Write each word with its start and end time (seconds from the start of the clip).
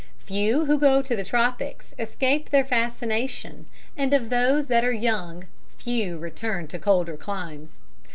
_Few 0.25 0.65
who 0.65 0.79
go 0.79 1.03
to 1.03 1.15
the 1.15 1.23
tropics 1.23 1.93
escape 1.99 2.49
their 2.49 2.65
fascination, 2.65 3.67
and 3.95 4.15
of 4.15 4.31
those 4.31 4.65
that 4.65 4.83
are 4.83 4.91
young, 4.91 5.43
few 5.77 6.17
return 6.17 6.65
to 6.69 6.79
colder 6.79 7.15
climes. 7.15 7.83